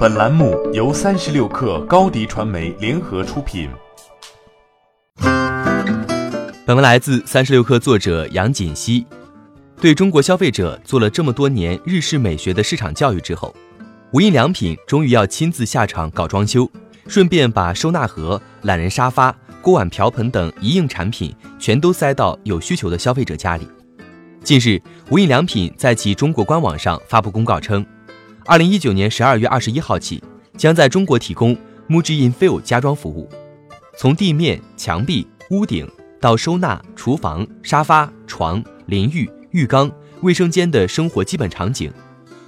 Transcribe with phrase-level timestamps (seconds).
[0.00, 3.68] 本栏目由三十六氪高低传媒联合出品。
[6.64, 9.04] 本文来自三十六氪作者杨锦熙。
[9.78, 13.54] 对中国消费者做了这么多年日式美学的市场教育之后，
[14.12, 16.66] 无印良品终于要亲自下场搞装修，
[17.06, 19.30] 顺便把收纳盒、懒人沙发、
[19.60, 23.68] 锅碗瓢盆等一应产品全都塞到有需求的消费者家里。
[24.42, 24.80] 近日，
[25.10, 27.84] 无印良品在其中国官网上发布公告称。
[28.46, 30.22] 二零一九年十二月二十一号起，
[30.56, 31.56] 将在中国提供
[31.88, 33.28] MUJI Infill 家装服务，
[33.98, 35.88] 从地面、墙壁、屋顶
[36.20, 39.90] 到收纳、厨房、沙发、床、淋浴、浴缸、
[40.22, 41.92] 卫生间的生活基本场景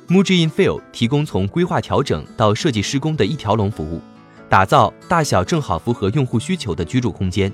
[0.08, 4.00] ，MUJI Infill 提供从规划调整到设计施工的一条龙服务，
[4.48, 7.52] 打造大小正好符合用户需求的居住空间。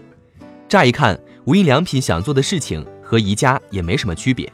[0.69, 4.51] 乍一看，无印良品想做的事情和宜家也没什么区别，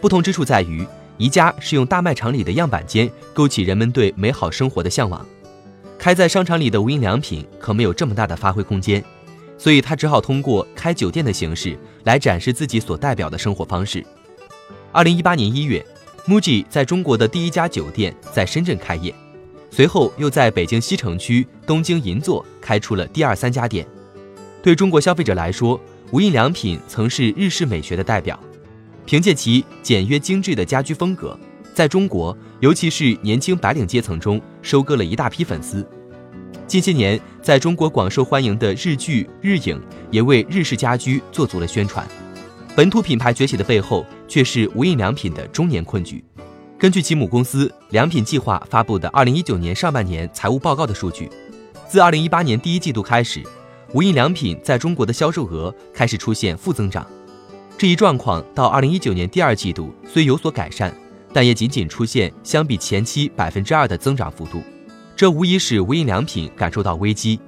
[0.00, 0.86] 不同之处在于。
[1.20, 5.24] 宜家是用大卖场里的样板间勾起人们对美好生活的向往，
[5.98, 9.04] 开在商场里的无印良品可没有这么大的发挥空间，
[9.58, 14.02] 所以他只好通过开酒店的形式来展示自己所代表的生活方式。
[14.92, 15.84] 二零一八年一月
[16.26, 19.14] ，MUJI 在中国的第一家酒店在深圳开业，
[19.70, 23.86] 随后又在北京西城区、东京银座开出了第二三家店。
[24.62, 25.78] 对中国消费者来说，
[26.12, 28.40] 无印良品曾是日式美学的代表。
[29.06, 31.38] 凭借其简约精致的家居风格，
[31.74, 35.86] 在中国，尤其是年轻白领阶层中，收割了一大批粉丝。
[36.66, 42.06] 近些年，在中国广受欢迎的日剧、日影，也为日式家居做足了宣传。
[42.76, 46.22] 本土品牌崛起的背后，却是无印良品的中年困局。
[46.78, 51.28] 根据其母公司良品计划发布的二零一九年上半年财务报告的数据，
[51.88, 53.42] 自二零一八年第一季度开始，
[53.92, 57.04] 无印良品在中国的销售额开始出现负增长。
[57.80, 60.94] 这一状况到二零一九年第二季度虽有所改善，
[61.32, 64.62] 但也仅仅出现相比前期百分之二的增长幅度，
[65.16, 67.40] 这无疑使无印良品感受到危机。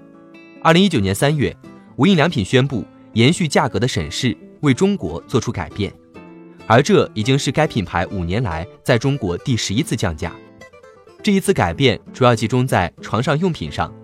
[0.63, 1.55] 二零一九年三月，
[1.97, 5.93] 无印良品宣布延续价格的审视，为中国做出改变，
[6.67, 10.35] 而这已经是该品牌五年来在中国第十一次降价。
[11.23, 13.95] 这一次改变主要集中在床上用品上，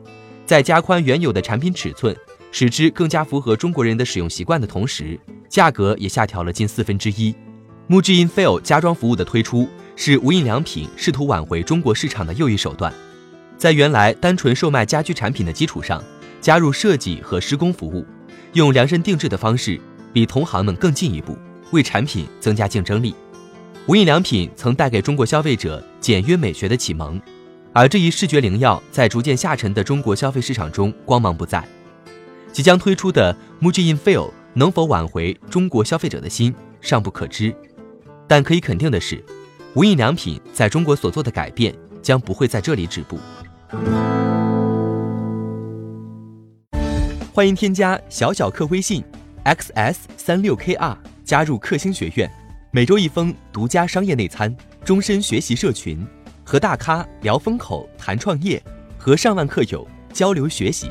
[0.45, 2.15] 在加宽原有的产品尺寸，
[2.51, 5.19] 使之更加符合中国人的使用习惯的同时。
[5.49, 7.35] 价格也下调了近四分之一。
[7.89, 9.67] MUJI Infill 家装服务的推出，
[9.97, 12.93] 是无印良品试图挽回中国市场的又一手段，
[13.57, 16.05] 在原来单纯售卖家居产品的基础上，
[16.39, 18.05] 加入设计和施工服务，
[18.53, 19.81] 用量身定制的方式，
[20.13, 21.35] 比同行们更进一步，
[21.71, 23.15] 为产品增加竞争力。
[23.87, 27.19] 无印良品曾带给中国消费者简约美学的启蒙，
[27.73, 31.67] 而这一视觉灵药在逐渐下沉的中国消费市场中光芒不再。
[32.53, 34.31] 即将推出的 MUJI Infill。
[34.55, 37.55] 能否挽回中国消费者的心尚不可知，
[38.27, 39.25] 但可以肯定的是，
[39.75, 41.73] 无印良品在中国所做的改变
[42.03, 43.21] 将不会在这里止步。
[47.33, 49.05] 欢迎添加小小客微信
[49.45, 52.29] xs 三六 kr 加入克星学院，
[52.73, 54.53] 每周一封独家商业内参，
[54.85, 56.05] 终身学习社群，
[56.43, 58.61] 和大咖聊风口谈创业，
[58.97, 60.91] 和上万客友交流学习。